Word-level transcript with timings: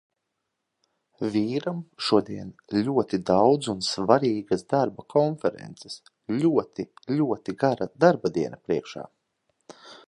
Vīram 1.33 1.81
šodien 2.05 2.47
ļoti 2.87 3.19
daudz 3.31 3.69
un 3.75 3.83
svarīgas 3.89 4.65
darba 4.75 5.07
konferences, 5.17 6.01
ļoti, 6.43 6.91
ļoti 7.21 7.59
gara 7.65 7.93
darbadiena 8.07 8.65
priekšā. 8.67 9.09